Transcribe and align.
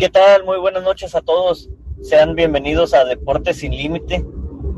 ¿Qué 0.00 0.08
tal? 0.08 0.44
Muy 0.44 0.56
buenas 0.56 0.82
noches 0.82 1.14
a 1.14 1.20
todos. 1.20 1.68
Sean 2.00 2.34
bienvenidos 2.34 2.94
a 2.94 3.04
Deportes 3.04 3.58
sin 3.58 3.76
Límite. 3.76 4.24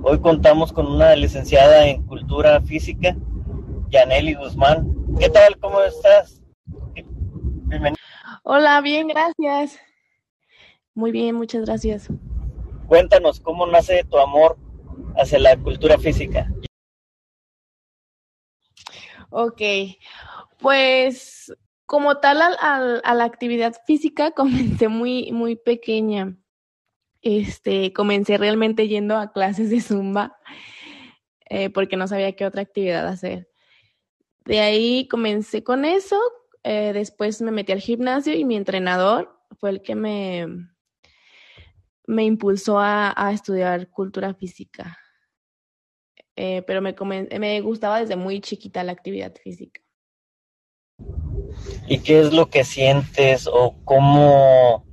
Hoy 0.02 0.20
contamos 0.20 0.72
con 0.72 0.88
una 0.88 1.14
licenciada 1.14 1.86
en 1.86 2.04
Cultura 2.08 2.60
Física, 2.60 3.16
Yaneli 3.88 4.34
Guzmán. 4.34 4.92
¿Qué 5.20 5.30
tal? 5.30 5.60
¿Cómo 5.60 5.80
estás? 5.80 6.42
Bienvenida. 7.68 8.00
Hola, 8.42 8.80
bien, 8.80 9.06
gracias. 9.06 9.78
Muy 10.92 11.12
bien, 11.12 11.36
muchas 11.36 11.66
gracias. 11.66 12.08
Cuéntanos, 12.88 13.38
¿cómo 13.38 13.64
nace 13.68 14.02
tu 14.02 14.18
amor 14.18 14.58
hacia 15.16 15.38
la 15.38 15.56
cultura 15.56 15.98
física? 15.98 16.52
Ok, 19.30 19.62
pues 20.58 21.54
como 21.86 22.18
tal 22.18 22.40
a, 22.42 23.14
la 23.14 23.24
actividad 23.24 23.74
física 23.86 24.30
comencé 24.36 24.88
muy, 24.88 25.32
muy 25.32 25.56
pequeña. 25.56 26.36
Este, 27.20 27.92
comencé 27.92 28.36
realmente 28.36 28.88
yendo 28.88 29.16
a 29.16 29.32
clases 29.32 29.70
de 29.70 29.80
zumba 29.80 30.36
eh, 31.54 31.70
porque 31.70 31.96
no 31.96 32.08
sabía 32.08 32.34
qué 32.34 32.46
otra 32.46 32.62
actividad 32.62 33.06
hacer. 33.06 33.48
De 34.46 34.60
ahí 34.60 35.06
comencé 35.06 35.62
con 35.62 35.84
eso, 35.84 36.18
eh, 36.64 36.92
después 36.94 37.42
me 37.42 37.50
metí 37.50 37.72
al 37.72 37.80
gimnasio 37.80 38.34
y 38.34 38.46
mi 38.46 38.56
entrenador 38.56 39.38
fue 39.60 39.68
el 39.68 39.82
que 39.82 39.94
me, 39.94 40.46
me 42.06 42.24
impulsó 42.24 42.78
a, 42.80 43.30
estudiar 43.34 43.90
cultura 43.90 44.32
física. 44.32 44.96
Eh, 46.36 46.62
pero 46.66 46.80
me, 46.80 46.94
me 47.38 47.60
gustaba 47.60 48.00
desde 48.00 48.16
muy 48.16 48.40
chiquita 48.40 48.82
la 48.82 48.92
actividad 48.92 49.34
física. 49.36 49.81
¿Y 51.86 51.98
qué 51.98 52.20
es 52.20 52.32
lo 52.32 52.48
que 52.48 52.64
sientes 52.64 53.46
o 53.46 53.74
cómo 53.84 54.84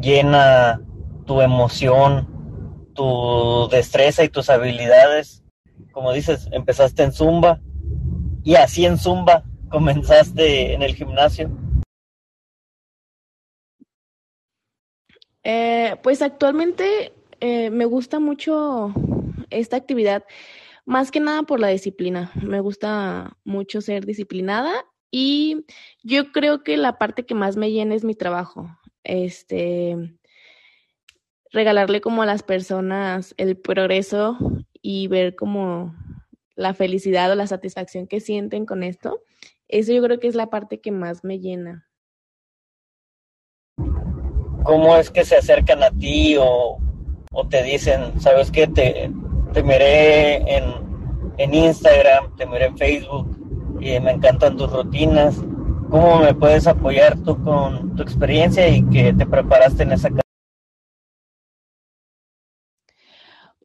llena 0.00 0.80
tu 1.26 1.40
emoción, 1.40 2.90
tu 2.94 3.68
destreza 3.70 4.24
y 4.24 4.28
tus 4.28 4.50
habilidades? 4.50 5.42
Como 5.92 6.12
dices, 6.12 6.48
empezaste 6.52 7.02
en 7.02 7.12
Zumba 7.12 7.60
y 8.42 8.54
así 8.56 8.86
en 8.86 8.98
Zumba 8.98 9.44
comenzaste 9.70 10.74
en 10.74 10.82
el 10.82 10.94
gimnasio. 10.94 11.50
Eh, 15.42 15.96
pues 16.02 16.20
actualmente 16.20 17.12
eh, 17.40 17.70
me 17.70 17.86
gusta 17.86 18.20
mucho 18.20 18.92
esta 19.48 19.76
actividad, 19.76 20.24
más 20.84 21.10
que 21.10 21.20
nada 21.20 21.42
por 21.42 21.60
la 21.60 21.68
disciplina. 21.68 22.30
Me 22.42 22.60
gusta 22.60 23.36
mucho 23.44 23.80
ser 23.80 24.06
disciplinada 24.06 24.72
y 25.10 25.64
yo 26.02 26.32
creo 26.32 26.62
que 26.62 26.76
la 26.76 26.98
parte 26.98 27.26
que 27.26 27.34
más 27.34 27.56
me 27.56 27.72
llena 27.72 27.94
es 27.94 28.04
mi 28.04 28.14
trabajo. 28.14 28.68
Este, 29.02 29.96
regalarle 31.52 32.00
como 32.00 32.22
a 32.22 32.26
las 32.26 32.42
personas 32.42 33.34
el 33.36 33.56
progreso 33.56 34.38
y 34.82 35.08
ver 35.08 35.34
como 35.34 35.94
la 36.54 36.74
felicidad 36.74 37.30
o 37.30 37.34
la 37.34 37.46
satisfacción 37.46 38.06
que 38.06 38.20
sienten 38.20 38.66
con 38.66 38.82
esto. 38.82 39.22
Eso 39.68 39.92
yo 39.92 40.02
creo 40.02 40.20
que 40.20 40.28
es 40.28 40.34
la 40.34 40.50
parte 40.50 40.80
que 40.80 40.92
más 40.92 41.24
me 41.24 41.38
llena. 41.38 41.88
¿Cómo 44.64 44.96
es 44.96 45.10
que 45.10 45.24
se 45.24 45.36
acercan 45.36 45.82
a 45.82 45.90
ti 45.90 46.36
o, 46.38 46.78
te 47.48 47.62
dicen, 47.62 48.20
sabes 48.20 48.50
qué, 48.50 48.66
te, 48.66 49.10
te 49.52 49.62
miré 49.62 50.36
en, 50.56 50.64
en 51.38 51.54
Instagram, 51.54 52.36
te 52.36 52.46
miré 52.46 52.66
en 52.66 52.78
Facebook, 52.78 53.36
y 53.80 53.98
me 54.00 54.12
encantan 54.12 54.56
tus 54.56 54.70
rutinas. 54.70 55.36
¿Cómo 55.90 56.20
me 56.20 56.34
puedes 56.34 56.66
apoyar 56.66 57.18
tú 57.24 57.42
con 57.42 57.96
tu 57.96 58.02
experiencia 58.02 58.68
y 58.68 58.84
que 58.90 59.12
te 59.12 59.26
preparaste 59.26 59.82
en 59.82 59.92
esa 59.92 60.08
carrera? 60.08 60.22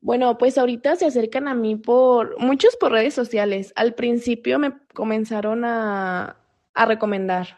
Bueno, 0.02 0.38
pues 0.38 0.58
ahorita 0.58 0.96
se 0.96 1.06
acercan 1.06 1.48
a 1.48 1.56
mí 1.56 1.76
por 1.76 2.40
muchos 2.40 2.76
por 2.78 2.92
redes 2.92 3.14
sociales. 3.14 3.74
Al 3.76 3.94
principio 3.96 4.60
me 4.60 4.74
comenzaron 4.94 5.66
a, 5.66 6.38
a 6.74 6.86
recomendar. 6.86 7.58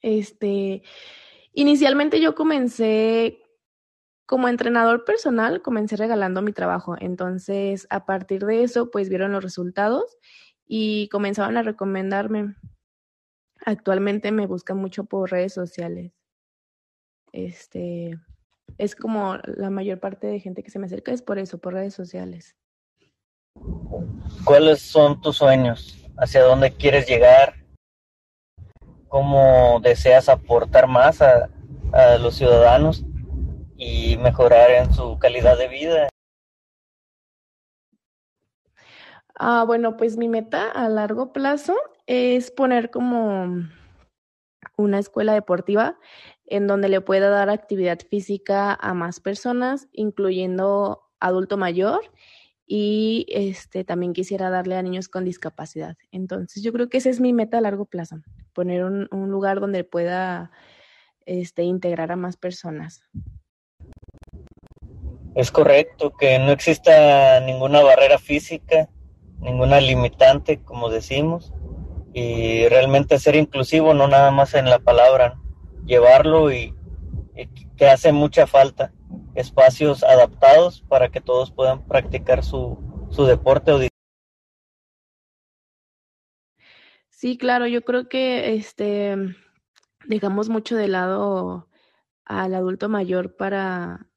Este, 0.00 0.82
inicialmente 1.52 2.20
yo 2.20 2.34
comencé 2.34 3.41
como 4.32 4.48
entrenador 4.48 5.04
personal, 5.04 5.60
comencé 5.60 5.94
regalando 5.96 6.40
mi 6.40 6.54
trabajo. 6.54 6.96
Entonces, 6.98 7.86
a 7.90 8.06
partir 8.06 8.46
de 8.46 8.62
eso, 8.62 8.90
pues 8.90 9.10
vieron 9.10 9.30
los 9.30 9.44
resultados 9.44 10.16
y 10.66 11.10
comenzaban 11.10 11.58
a 11.58 11.62
recomendarme. 11.62 12.56
Actualmente 13.66 14.32
me 14.32 14.46
buscan 14.46 14.78
mucho 14.78 15.04
por 15.04 15.30
redes 15.30 15.52
sociales. 15.52 16.14
Este 17.32 18.18
es 18.78 18.96
como 18.96 19.36
la 19.44 19.68
mayor 19.68 20.00
parte 20.00 20.28
de 20.28 20.40
gente 20.40 20.62
que 20.62 20.70
se 20.70 20.78
me 20.78 20.86
acerca 20.86 21.12
es 21.12 21.20
por 21.20 21.38
eso, 21.38 21.58
por 21.58 21.74
redes 21.74 21.92
sociales. 21.92 22.56
¿Cuáles 24.44 24.80
son 24.80 25.20
tus 25.20 25.36
sueños? 25.36 26.08
¿Hacia 26.16 26.42
dónde 26.42 26.72
quieres 26.72 27.06
llegar? 27.06 27.66
¿Cómo 29.08 29.78
deseas 29.82 30.30
aportar 30.30 30.86
más 30.88 31.20
a 31.20 31.50
los 32.18 32.36
ciudadanos 32.36 33.04
y 33.82 34.16
mejorar 34.16 34.70
en 34.70 34.94
su 34.94 35.18
calidad 35.18 35.58
de 35.58 35.68
vida? 35.68 36.08
Ah, 39.34 39.64
bueno, 39.66 39.96
pues 39.96 40.16
mi 40.16 40.28
meta 40.28 40.70
a 40.70 40.88
largo 40.88 41.32
plazo 41.32 41.74
es 42.06 42.50
poner 42.52 42.90
como 42.90 43.66
una 44.76 44.98
escuela 44.98 45.34
deportiva 45.34 45.98
en 46.46 46.66
donde 46.66 46.88
le 46.88 47.00
pueda 47.00 47.28
dar 47.28 47.50
actividad 47.50 47.98
física 48.08 48.74
a 48.74 48.94
más 48.94 49.18
personas, 49.18 49.88
incluyendo 49.92 51.02
adulto 51.18 51.56
mayor 51.56 52.02
y 52.66 53.26
este 53.30 53.84
también 53.84 54.12
quisiera 54.12 54.48
darle 54.50 54.76
a 54.76 54.82
niños 54.82 55.08
con 55.08 55.24
discapacidad. 55.24 55.96
Entonces, 56.12 56.62
yo 56.62 56.72
creo 56.72 56.88
que 56.88 56.98
esa 56.98 57.10
es 57.10 57.20
mi 57.20 57.32
meta 57.32 57.58
a 57.58 57.62
largo 57.62 57.86
plazo, 57.86 58.22
poner 58.52 58.84
un, 58.84 59.08
un 59.10 59.30
lugar 59.30 59.60
donde 59.60 59.82
pueda 59.82 60.52
este, 61.26 61.64
integrar 61.64 62.12
a 62.12 62.16
más 62.16 62.36
personas. 62.36 63.02
Es 65.34 65.50
correcto 65.50 66.12
que 66.16 66.38
no 66.38 66.52
exista 66.52 67.40
ninguna 67.40 67.82
barrera 67.82 68.18
física 68.18 68.88
ninguna 69.42 69.80
limitante, 69.80 70.62
como 70.62 70.88
decimos, 70.88 71.52
y 72.14 72.68
realmente 72.68 73.18
ser 73.18 73.34
inclusivo, 73.34 73.92
no 73.92 74.06
nada 74.06 74.30
más 74.30 74.54
en 74.54 74.66
la 74.66 74.78
palabra, 74.78 75.38
llevarlo 75.84 76.52
y, 76.52 76.74
que 77.76 77.88
hace 77.88 78.12
mucha 78.12 78.46
falta, 78.46 78.92
espacios 79.34 80.04
adaptados 80.04 80.82
para 80.88 81.10
que 81.10 81.20
todos 81.20 81.50
puedan 81.50 81.86
practicar 81.86 82.44
su, 82.44 82.78
su 83.10 83.24
deporte 83.24 83.72
o 83.72 83.80
Sí, 87.08 87.38
claro, 87.38 87.66
yo 87.66 87.82
creo 87.82 88.08
que 88.08 88.54
este 88.54 89.16
dejamos 90.06 90.48
mucho 90.48 90.76
de 90.76 90.88
lado 90.88 91.68
al 92.24 92.54
adulto 92.54 92.88
mayor 92.88 93.36
para 93.36 94.08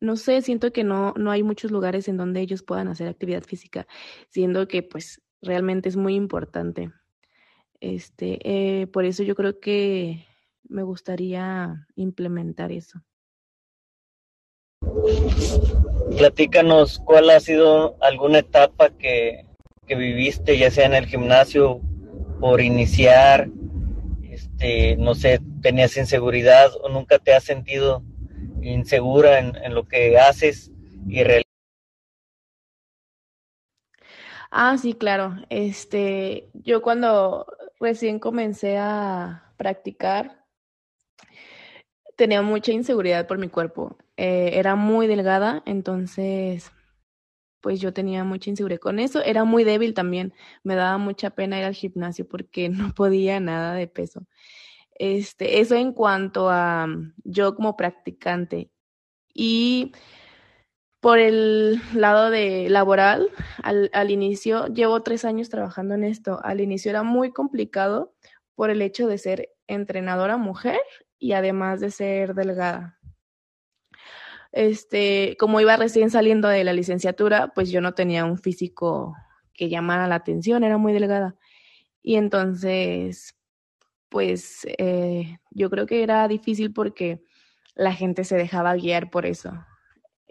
no 0.00 0.16
sé, 0.16 0.42
siento 0.42 0.72
que 0.72 0.84
no, 0.84 1.14
no 1.16 1.30
hay 1.30 1.42
muchos 1.42 1.70
lugares 1.70 2.08
en 2.08 2.16
donde 2.16 2.40
ellos 2.40 2.62
puedan 2.62 2.88
hacer 2.88 3.08
actividad 3.08 3.42
física, 3.42 3.86
siendo 4.28 4.68
que 4.68 4.82
pues 4.82 5.22
realmente 5.40 5.88
es 5.88 5.96
muy 5.96 6.14
importante. 6.14 6.90
Este, 7.80 8.38
eh, 8.42 8.86
por 8.86 9.04
eso 9.04 9.22
yo 9.22 9.34
creo 9.34 9.60
que 9.60 10.26
me 10.68 10.82
gustaría 10.82 11.86
implementar 11.94 12.72
eso. 12.72 13.00
Platícanos 16.16 16.98
cuál 17.04 17.30
ha 17.30 17.40
sido 17.40 17.96
alguna 18.02 18.38
etapa 18.38 18.90
que, 18.90 19.46
que 19.86 19.94
viviste, 19.94 20.58
ya 20.58 20.70
sea 20.70 20.86
en 20.86 20.94
el 20.94 21.06
gimnasio, 21.06 21.80
por 22.40 22.60
iniciar, 22.60 23.48
este, 24.22 24.96
no 24.96 25.14
sé, 25.14 25.40
tenías 25.62 25.96
inseguridad 25.96 26.70
o 26.82 26.88
nunca 26.88 27.18
te 27.18 27.34
has 27.34 27.44
sentido 27.44 28.02
insegura 28.72 29.38
en, 29.38 29.74
lo 29.74 29.86
que 29.86 30.18
haces 30.18 30.70
y 31.08 31.22
Ah, 34.50 34.76
sí, 34.78 34.94
claro. 34.94 35.36
Este, 35.50 36.48
yo 36.54 36.82
cuando 36.82 37.46
recién 37.80 38.18
comencé 38.18 38.78
a 38.78 39.52
practicar, 39.56 40.46
tenía 42.16 42.42
mucha 42.42 42.72
inseguridad 42.72 43.26
por 43.26 43.38
mi 43.38 43.48
cuerpo. 43.48 43.96
Eh, 44.16 44.52
era 44.54 44.74
muy 44.76 45.06
delgada, 45.06 45.62
entonces, 45.66 46.72
pues 47.60 47.80
yo 47.80 47.92
tenía 47.92 48.24
mucha 48.24 48.50
inseguridad 48.50 48.80
con 48.80 48.98
eso. 48.98 49.22
Era 49.22 49.44
muy 49.44 49.64
débil 49.64 49.94
también. 49.94 50.32
Me 50.62 50.74
daba 50.76 50.98
mucha 50.98 51.30
pena 51.30 51.58
ir 51.58 51.64
al 51.64 51.74
gimnasio 51.74 52.26
porque 52.28 52.68
no 52.70 52.94
podía 52.94 53.40
nada 53.40 53.74
de 53.74 53.88
peso. 53.88 54.26
Este, 54.98 55.60
eso 55.60 55.74
en 55.74 55.92
cuanto 55.92 56.48
a 56.50 56.86
mm, 56.86 57.14
yo 57.24 57.54
como 57.54 57.76
practicante. 57.76 58.70
Y 59.34 59.92
por 61.00 61.18
el 61.18 61.80
lado 61.94 62.30
de 62.30 62.68
laboral, 62.70 63.28
al, 63.62 63.90
al 63.92 64.10
inicio, 64.10 64.66
llevo 64.68 65.02
tres 65.02 65.24
años 65.24 65.50
trabajando 65.50 65.94
en 65.94 66.04
esto. 66.04 66.40
Al 66.42 66.60
inicio 66.60 66.90
era 66.90 67.02
muy 67.02 67.32
complicado 67.32 68.14
por 68.54 68.70
el 68.70 68.82
hecho 68.82 69.06
de 69.06 69.18
ser 69.18 69.50
entrenadora 69.66 70.36
mujer 70.36 70.80
y 71.18 71.32
además 71.32 71.80
de 71.80 71.90
ser 71.90 72.34
delgada. 72.34 72.98
Este, 74.52 75.36
como 75.38 75.60
iba 75.60 75.76
recién 75.76 76.10
saliendo 76.10 76.48
de 76.48 76.64
la 76.64 76.72
licenciatura, 76.72 77.52
pues 77.54 77.70
yo 77.70 77.82
no 77.82 77.92
tenía 77.92 78.24
un 78.24 78.38
físico 78.38 79.14
que 79.52 79.68
llamara 79.68 80.08
la 80.08 80.14
atención, 80.16 80.64
era 80.64 80.78
muy 80.78 80.94
delgada. 80.94 81.36
Y 82.02 82.16
entonces, 82.16 83.36
pues 84.08 84.66
eh, 84.78 85.38
yo 85.50 85.70
creo 85.70 85.86
que 85.86 86.02
era 86.02 86.26
difícil 86.28 86.72
porque 86.72 87.22
la 87.74 87.92
gente 87.92 88.24
se 88.24 88.36
dejaba 88.36 88.74
guiar 88.74 89.10
por 89.10 89.26
eso. 89.26 89.52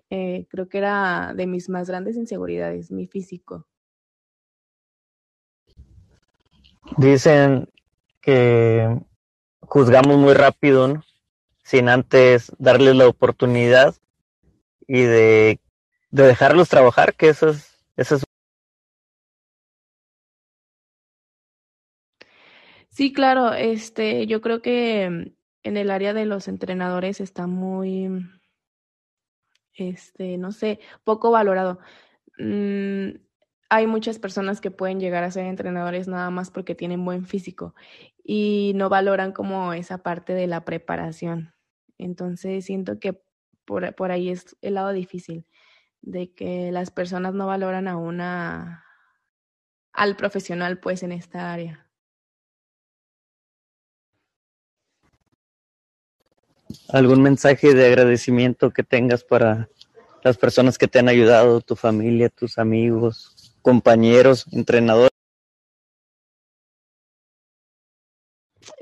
Eh, 0.10 0.48
creo 0.50 0.70
que 0.70 0.78
era 0.78 1.34
de 1.36 1.48
mis 1.48 1.70
más 1.70 1.90
grandes 1.90 2.16
inseguridades, 2.16 2.92
mi 2.92 3.08
físico. 3.08 3.68
Dicen 6.98 7.68
que 8.22 9.00
juzgamos 9.62 10.18
muy 10.18 10.34
rápido, 10.34 10.88
¿no? 10.88 11.04
sin 11.66 11.90
antes 11.90 12.52
darles 12.60 12.96
la 12.96 13.08
oportunidad 13.08 13.96
y 14.88 15.02
de, 15.02 15.60
de 16.12 16.24
dejarlos 16.24 16.70
trabajar, 16.70 17.16
que 17.16 17.30
eso 17.30 17.50
es, 17.50 17.76
eso 17.98 18.16
es 18.16 18.24
Sí, 22.96 23.12
claro, 23.12 23.54
este, 23.54 24.26
yo 24.26 24.40
creo 24.42 24.62
que 24.62 25.04
en 25.04 25.78
el 25.78 25.92
área 25.92 26.14
de 26.14 26.26
los 26.26 26.48
entrenadores 26.48 27.20
está 27.20 27.46
muy, 27.46 28.08
este, 29.74 30.38
no 30.38 30.52
sé, 30.52 30.80
poco 31.04 31.32
valorado. 31.32 31.80
Mm, 32.40 33.18
hay 33.70 33.88
muchas 33.88 34.20
personas 34.20 34.62
que 34.62 34.72
pueden 34.72 35.00
llegar 35.00 35.24
a 35.24 35.32
ser 35.32 35.46
entrenadores 35.46 36.08
nada 36.08 36.30
más 36.32 36.52
porque 36.52 36.76
tienen 36.76 37.06
buen 37.06 37.26
físico 37.26 37.76
y 38.24 38.74
no 38.76 38.90
valoran 38.90 39.34
como 39.34 39.74
esa 39.74 40.00
parte 40.00 40.34
de 40.34 40.48
la 40.48 40.66
preparación. 40.66 41.54
Entonces 41.98 42.66
siento 42.66 43.00
que 43.00 43.22
por, 43.66 43.96
por 43.96 44.12
ahí 44.12 44.30
es 44.30 44.58
el 44.62 44.76
lado 44.76 44.94
difícil, 44.94 45.48
de 46.02 46.34
que 46.34 46.72
las 46.72 46.92
personas 46.92 47.34
no 47.36 47.48
valoran 47.48 47.88
a 47.90 47.98
una, 47.98 48.86
al 49.94 50.16
profesional 50.16 50.80
pues 50.80 51.02
en 51.02 51.12
esta 51.12 51.52
área. 51.52 51.85
¿Algún 56.90 57.22
mensaje 57.22 57.74
de 57.74 57.86
agradecimiento 57.86 58.72
que 58.72 58.84
tengas 58.84 59.24
para 59.24 59.70
las 60.24 60.38
personas 60.38 60.78
que 60.78 60.88
te 60.88 61.00
han 61.00 61.10
ayudado, 61.10 61.62
tu 61.62 61.76
familia, 61.76 62.30
tus 62.30 62.58
amigos, 62.58 63.54
compañeros, 63.62 64.46
entrenadores? 64.52 65.12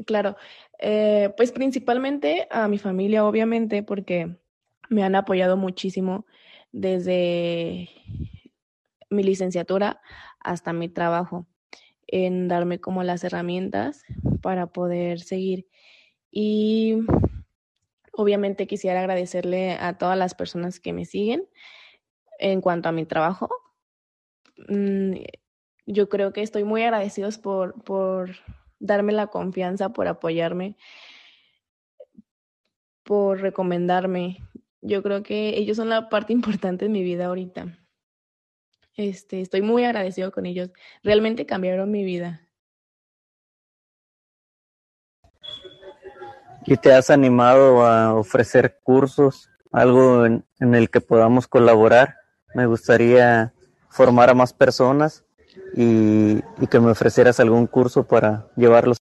Claro, 0.05 0.37
eh, 0.79 1.33
pues 1.35 1.51
principalmente 1.51 2.47
a 2.49 2.67
mi 2.67 2.77
familia, 2.77 3.25
obviamente, 3.25 3.83
porque 3.83 4.37
me 4.89 5.03
han 5.03 5.15
apoyado 5.15 5.57
muchísimo 5.57 6.25
desde 6.71 7.89
mi 9.09 9.23
licenciatura 9.23 10.01
hasta 10.39 10.73
mi 10.73 10.89
trabajo 10.89 11.47
en 12.07 12.47
darme 12.47 12.79
como 12.79 13.03
las 13.03 13.23
herramientas 13.23 14.03
para 14.41 14.67
poder 14.67 15.19
seguir. 15.19 15.67
Y 16.31 16.97
Obviamente 18.15 18.67
quisiera 18.67 18.99
agradecerle 18.99 19.73
a 19.73 19.97
todas 19.97 20.17
las 20.17 20.35
personas 20.35 20.79
que 20.79 20.93
me 20.93 21.05
siguen 21.05 21.49
en 22.39 22.61
cuanto 22.61 22.89
a 22.89 22.91
mi 22.91 23.05
trabajo. 23.05 23.49
Mm, 24.69 25.15
yo 25.85 26.09
creo 26.09 26.31
que 26.31 26.41
estoy 26.41 26.63
muy 26.63 26.83
agradecidos 26.83 27.37
por, 27.37 27.83
por 27.83 28.35
darme 28.79 29.13
la 29.13 29.27
confianza, 29.27 29.89
por 29.89 30.07
apoyarme, 30.07 30.77
por 33.03 33.41
recomendarme. 33.41 34.37
Yo 34.81 35.01
creo 35.03 35.23
que 35.23 35.57
ellos 35.57 35.77
son 35.77 35.89
la 35.89 36.09
parte 36.09 36.33
importante 36.39 36.85
de 36.85 36.89
mi 36.89 37.03
vida 37.03 37.25
ahorita. 37.25 37.79
Este, 38.95 39.41
estoy 39.41 39.63
muy 39.63 39.85
agradecido 39.85 40.31
con 40.31 40.45
ellos. 40.45 40.69
Realmente 41.01 41.45
cambiaron 41.45 41.89
mi 41.89 42.03
vida. 42.03 42.47
¿Y 46.65 46.77
te 46.77 46.93
has 46.93 47.09
animado 47.09 47.85
a 47.85 48.13
ofrecer 48.13 48.79
cursos, 48.83 49.49
algo 49.71 50.25
en, 50.25 50.45
el 50.59 50.89
que 50.89 51.01
podamos 51.01 51.47
colaborar? 51.47 52.15
Me 52.53 52.65
gustaría 52.65 53.53
formar 53.89 54.29
a 54.29 54.33
más 54.33 54.53
personas 54.53 55.25
y, 55.75 56.41
que 56.69 56.79
me 56.79 56.91
ofrecieras 56.91 57.39
algún 57.39 57.67
curso 57.67 58.07
para 58.07 58.47
llevarlos. 58.55 58.97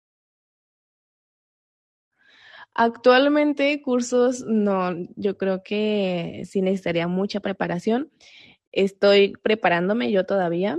Actualmente 2.75 3.83
cursos 3.83 4.45
no, 4.47 4.95
yo 5.17 5.37
creo 5.37 5.65
que 5.65 6.45
sí 6.49 6.63
necesitaría 6.63 7.09
mucha 7.09 7.41
preparación. 7.41 8.11
Estoy 8.71 9.33
preparándome 9.43 10.13
yo 10.13 10.25
todavía. 10.27 10.79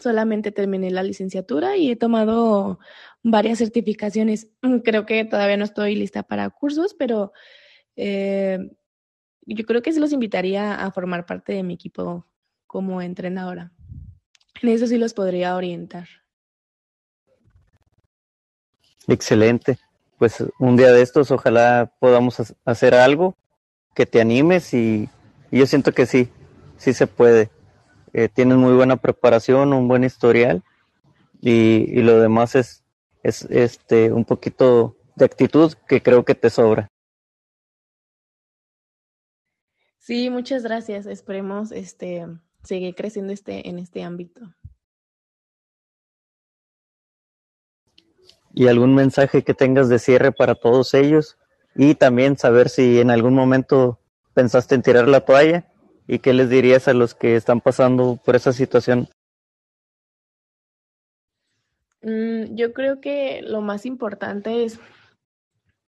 Solamente 0.00 0.52
terminé 0.52 0.90
la 0.90 1.02
licenciatura 1.02 1.76
y 1.76 1.90
he 1.90 1.96
tomado 1.96 2.78
varias 3.22 3.58
certificaciones. 3.58 4.48
Mm, 4.62 4.78
creo 4.78 5.06
que 5.06 5.24
todavía 5.24 5.56
no 5.56 5.64
estoy 5.64 5.94
lista 5.94 6.22
para 6.22 6.50
cursos, 6.50 6.94
pero 6.94 7.32
eh, 7.96 8.58
yo 9.46 9.64
creo 9.64 9.82
que 9.82 9.92
sí 9.92 10.00
los 10.00 10.12
invitaría 10.12 10.74
a 10.74 10.90
formar 10.90 11.26
parte 11.26 11.52
de 11.52 11.62
mi 11.62 11.74
equipo 11.74 12.26
como 12.66 13.00
entrenadora. 13.00 13.72
En 14.62 14.68
eso 14.68 14.86
sí 14.86 14.98
los 14.98 15.14
podría 15.14 15.56
orientar. 15.56 16.08
Excelente. 19.06 19.78
Pues 20.18 20.42
un 20.58 20.76
día 20.76 20.92
de 20.92 21.02
estos 21.02 21.30
ojalá 21.30 21.92
podamos 21.98 22.54
hacer 22.64 22.94
algo 22.94 23.36
que 23.94 24.06
te 24.06 24.20
animes 24.20 24.72
y, 24.74 25.08
yo 25.50 25.66
siento 25.66 25.92
que 25.92 26.06
sí, 26.06 26.28
sí 26.78 26.92
se 26.92 27.06
puede. 27.06 27.50
Eh, 28.14 28.30
tienes 28.30 28.56
muy 28.56 28.72
buena 28.72 28.96
preparación, 28.96 29.74
un 29.74 29.86
buen 29.88 30.04
historial 30.04 30.62
y 31.42 32.00
lo 32.00 32.18
demás 32.20 32.54
es 32.54 32.84
es 33.24 33.42
este 33.50 34.12
un 34.12 34.24
poquito 34.24 34.96
de 35.16 35.24
actitud 35.24 35.72
que 35.88 36.02
creo 36.02 36.24
que 36.24 36.34
te 36.34 36.50
sobra. 36.50 36.88
Sí, 39.98 40.28
muchas 40.28 40.62
gracias. 40.62 41.06
Esperemos 41.06 41.72
este 41.72 42.26
seguir 42.62 42.94
creciendo 42.94 43.32
este 43.32 43.68
en 43.68 43.78
este 43.78 44.02
ámbito. 44.04 44.42
¿Y 48.52 48.68
algún 48.68 48.94
mensaje 48.94 49.42
que 49.42 49.54
tengas 49.54 49.88
de 49.88 49.98
cierre 49.98 50.30
para 50.30 50.54
todos 50.54 50.94
ellos? 50.94 51.38
Y 51.74 51.94
también 51.94 52.36
saber 52.36 52.68
si 52.68 53.00
en 53.00 53.10
algún 53.10 53.34
momento 53.34 53.98
pensaste 54.34 54.74
en 54.74 54.82
tirar 54.82 55.08
la 55.08 55.24
toalla 55.24 55.72
y 56.06 56.18
qué 56.18 56.32
les 56.32 56.50
dirías 56.50 56.88
a 56.88 56.94
los 56.94 57.14
que 57.14 57.36
están 57.36 57.60
pasando 57.60 58.18
por 58.24 58.36
esa 58.36 58.52
situación 58.52 59.08
Mm, 62.04 62.54
yo 62.54 62.74
creo 62.74 63.00
que 63.00 63.40
lo 63.42 63.62
más 63.62 63.86
importante 63.86 64.64
es 64.64 64.78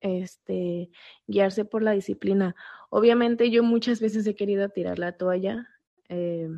este 0.02 0.92
guiarse 1.28 1.66
por 1.66 1.82
la 1.82 1.92
disciplina. 1.92 2.56
Obviamente 2.92 3.50
yo 3.50 3.64
muchas 3.64 4.00
veces 4.00 4.28
he 4.28 4.36
querido 4.36 4.70
tirar 4.70 5.00
la 5.00 5.14
toalla 5.14 5.68
eh, 6.10 6.50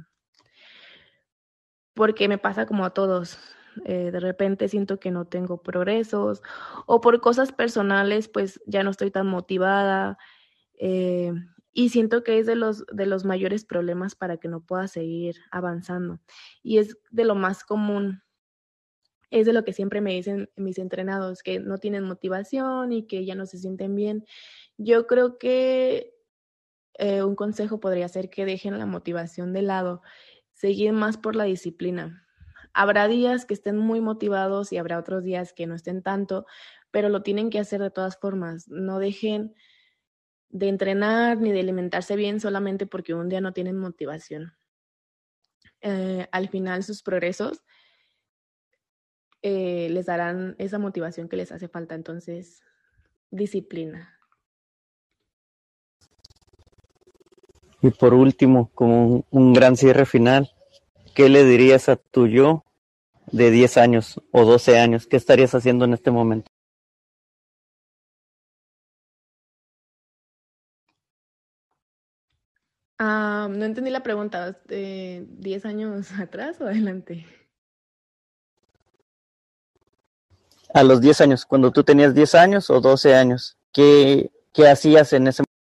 porque 1.93 2.27
me 2.27 2.37
pasa 2.37 2.65
como 2.65 2.83
a 2.85 2.89
todos. 2.93 3.39
Eh, 3.85 4.11
de 4.11 4.19
repente 4.19 4.67
siento 4.67 4.99
que 4.99 5.11
no 5.11 5.25
tengo 5.25 5.61
progresos 5.61 6.41
o 6.85 7.01
por 7.01 7.21
cosas 7.21 7.51
personales 7.51 8.29
pues 8.29 8.61
ya 8.65 8.83
no 8.83 8.91
estoy 8.91 9.11
tan 9.11 9.27
motivada 9.27 10.17
eh, 10.79 11.33
y 11.77 11.89
siento 11.89 12.23
que 12.23 12.39
es 12.39 12.47
de 12.47 12.55
los, 12.55 12.85
de 12.87 13.05
los 13.05 13.25
mayores 13.25 13.65
problemas 13.65 14.15
para 14.15 14.37
que 14.37 14.47
no 14.47 14.61
pueda 14.61 14.87
seguir 14.87 15.35
avanzando 15.51 16.19
y 16.63 16.79
es 16.79 16.97
de 17.11 17.25
lo 17.25 17.35
más 17.35 17.63
común 17.63 18.23
es 19.29 19.45
de 19.45 19.53
lo 19.53 19.65
que 19.65 19.73
siempre 19.73 19.99
me 19.99 20.13
dicen 20.13 20.49
mis 20.55 20.77
entrenados, 20.77 21.43
que 21.43 21.59
no 21.59 21.77
tienen 21.77 22.03
motivación 22.03 22.93
y 22.93 23.05
que 23.05 23.25
ya 23.25 23.35
no 23.35 23.45
se 23.45 23.57
sienten 23.57 23.93
bien. 23.95 24.23
Yo 24.77 25.07
creo 25.07 25.37
que 25.37 26.15
eh, 26.93 27.23
un 27.23 27.35
consejo 27.35 27.79
podría 27.81 28.07
ser 28.07 28.29
que 28.29 28.45
dejen 28.45 28.79
la 28.79 28.85
motivación 28.85 29.51
de 29.51 29.61
lado, 29.61 30.01
seguir 30.53 30.93
más 30.93 31.17
por 31.17 31.35
la 31.35 31.43
disciplina. 31.43 32.25
Habrá 32.73 33.09
días 33.09 33.45
que 33.45 33.53
estén 33.53 33.77
muy 33.77 33.99
motivados 33.99 34.71
y 34.71 34.77
habrá 34.77 34.99
otros 34.99 35.23
días 35.23 35.51
que 35.51 35.67
no 35.67 35.75
estén 35.75 36.01
tanto, 36.01 36.45
pero 36.91 37.09
lo 37.09 37.21
tienen 37.21 37.49
que 37.49 37.59
hacer 37.59 37.81
de 37.81 37.91
todas 37.91 38.17
formas. 38.17 38.69
No 38.69 38.99
dejen 38.99 39.53
de 40.55 40.69
entrenar 40.69 41.41
ni 41.41 41.51
de 41.51 41.59
alimentarse 41.59 42.15
bien 42.15 42.39
solamente 42.39 42.85
porque 42.85 43.13
un 43.13 43.27
día 43.27 43.41
no 43.41 43.51
tienen 43.51 43.77
motivación. 43.77 44.53
Eh, 45.81 46.29
al 46.31 46.47
final 46.47 46.81
sus 46.81 47.03
progresos 47.03 47.61
eh, 49.41 49.89
les 49.91 50.05
darán 50.05 50.55
esa 50.57 50.79
motivación 50.79 51.27
que 51.27 51.35
les 51.35 51.51
hace 51.51 51.67
falta. 51.67 51.93
Entonces, 51.93 52.63
disciplina. 53.31 54.17
Y 57.81 57.89
por 57.91 58.13
último, 58.13 58.71
como 58.73 59.25
un, 59.29 59.53
gran 59.53 59.75
cierre 59.75 60.05
final, 60.05 60.53
¿qué 61.13 61.27
le 61.27 61.43
dirías 61.43 61.89
a 61.89 61.97
tu 61.97 62.27
yo 62.27 62.63
de 63.29 63.51
10 63.51 63.75
años 63.75 64.21
o 64.31 64.45
12 64.45 64.79
años? 64.79 65.05
¿Qué 65.05 65.17
estarías 65.17 65.53
haciendo 65.53 65.83
en 65.83 65.95
este 65.95 66.11
momento? 66.11 66.49
Ah, 72.97 73.47
no 73.49 73.65
entendí 73.65 73.91
la 73.91 74.03
pregunta. 74.03 74.53
¿De 74.65 75.25
10 75.27 75.65
años 75.65 76.11
atrás 76.19 76.59
o 76.61 76.65
adelante? 76.65 77.25
A 80.73 80.83
los 80.83 80.99
10 80.99 81.21
años, 81.21 81.45
cuando 81.45 81.71
tú 81.71 81.83
tenías 81.83 82.13
10 82.13 82.35
años 82.35 82.69
o 82.69 82.81
12 82.81 83.15
años, 83.15 83.57
¿qué, 83.71 84.31
qué 84.53 84.67
hacías 84.67 85.13
en 85.13 85.27
ese 85.27 85.41
momento? 85.41 85.55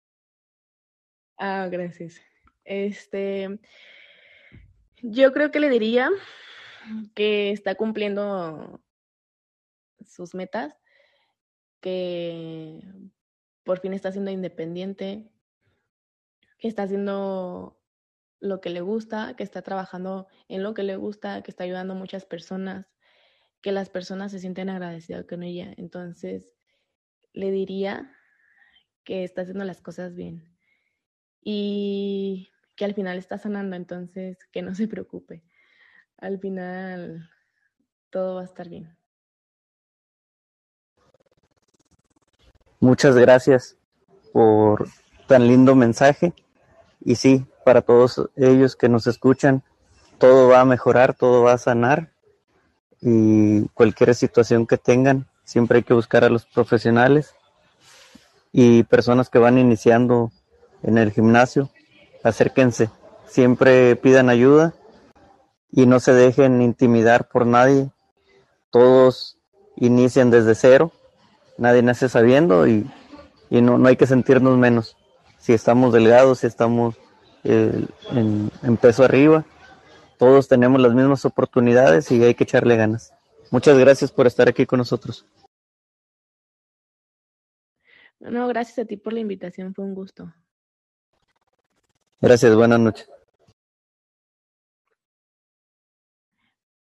Ah, 1.37 1.69
gracias. 1.71 2.21
Este, 2.65 3.59
yo 5.03 5.33
creo 5.33 5.51
que 5.51 5.59
le 5.59 5.69
diría 5.69 6.11
que 7.15 7.51
está 7.51 7.75
cumpliendo 7.75 8.81
sus 10.07 10.35
metas, 10.35 10.75
que 11.81 12.81
por 13.65 13.81
fin 13.81 13.95
está 13.95 14.13
siendo 14.13 14.31
independiente, 14.31 15.31
que 16.61 16.69
está 16.69 16.85
haciendo 16.85 17.81
lo 18.39 18.61
que 18.61 18.71
le 18.71 18.81
gusta, 18.81 19.35
que 19.37 19.43
está 19.43 19.63
trabajando 19.63 20.29
en 20.49 20.63
lo 20.63 20.75
que 20.75 20.83
le 20.83 20.97
gusta, 20.97 21.43
que 21.43 21.51
está 21.51 21.65
ayudando 21.65 21.95
a 21.95 21.97
muchas 21.97 22.25
personas, 22.25 22.87
que 23.61 23.73
las 23.73 23.91
personas 23.91 24.33
se 24.33 24.39
sienten 24.39 24.71
agradecidas 24.71 25.27
con 25.27 25.43
ella. 25.43 25.75
Entonces, 25.77 26.49
le 27.33 27.51
diría 27.51 28.13
que 29.05 29.25
está 29.25 29.43
haciendo 29.43 29.65
las 29.65 29.81
cosas 29.81 30.15
bien 30.15 30.57
y 31.43 32.51
que 32.77 32.85
al 32.85 32.95
final 32.95 33.19
está 33.19 33.39
sanando, 33.39 33.77
entonces 33.77 34.39
que 34.53 34.63
no 34.63 34.75
se 34.75 34.89
preocupe. 34.89 35.43
Al 36.17 36.39
final 36.39 37.29
todo 38.11 38.37
va 38.37 38.43
a 38.43 38.45
estar 38.45 38.69
bien. 38.69 38.97
Muchas 42.79 43.15
gracias 43.17 43.77
por 44.33 44.89
tan 45.27 45.47
lindo 45.47 45.75
mensaje. 45.75 46.33
Y 47.01 47.17
sí, 47.17 47.47
para 47.65 47.83
todos 47.83 48.29
ellos 48.37 48.77
que 48.77 48.89
nos 48.89 49.07
escuchan, 49.07 49.63
todo 50.19 50.49
va 50.49 50.61
a 50.61 50.65
mejorar, 50.65 51.15
todo 51.15 51.43
va 51.43 51.55
a 51.55 51.59
sanar. 51.59 52.13
Y 53.01 53.67
cualquier 53.69 54.15
situación 54.15 54.67
que 54.67 54.77
tengan, 54.77 55.27
siempre 55.45 55.79
hay 55.79 55.83
que 55.85 55.95
buscar 55.95 56.25
a 56.25 56.29
los 56.29 56.45
profesionales 56.45 57.35
y 58.53 58.83
personas 58.85 59.31
que 59.31 59.39
van 59.39 59.57
iniciando 59.57 60.31
en 60.83 60.99
el 60.99 61.13
gimnasio. 61.13 61.71
Acérquense, 62.23 62.91
siempre 63.27 63.97
pidan 63.97 64.29
ayuda 64.29 64.75
y 65.73 65.87
no 65.87 66.01
se 66.01 66.13
dejen 66.13 66.61
intimidar 66.61 67.29
por 67.29 67.47
nadie. 67.47 67.91
Todos 68.71 69.39
inician 69.77 70.31
desde 70.31 70.55
cero, 70.55 70.93
nadie 71.57 71.83
nace 71.83 72.11
sabiendo 72.11 72.67
y, 72.67 72.91
no, 73.51 73.79
no 73.79 73.89
hay 73.89 73.97
que 73.97 74.07
sentirnos 74.07 74.59
menos 74.59 74.97
si 75.41 75.53
estamos 75.53 75.93
delgados, 75.93 76.41
si 76.41 76.47
estamos 76.47 76.97
eh, 77.43 77.87
en, 78.13 78.77
peso 78.77 79.03
arriba. 79.03 79.45
Todos 80.19 80.49
tenemos 80.49 80.81
las 80.81 80.93
mismas 80.93 81.25
oportunidades 81.25 82.13
y 82.13 82.23
hay 82.23 82.35
que 82.35 82.45
echarle 82.45 82.77
ganas. 82.77 83.13
Muchas 83.51 83.77
gracias 83.79 84.13
por 84.13 84.27
estar 84.27 84.49
aquí 84.49 84.67
con 84.67 84.79
nosotros. 84.79 85.27
No, 88.21 88.47
gracias 88.49 88.79
a 88.81 88.85
ti 88.85 88.99
por 88.99 89.15
la 89.15 89.21
invitación, 89.21 89.75
fue 89.75 89.85
un 89.85 89.95
gusto. 89.95 90.33
Gracias, 92.21 92.55
buenas 92.55 92.79
noches. 92.79 93.11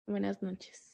Buenas 0.06 0.40
noches. 0.42 0.93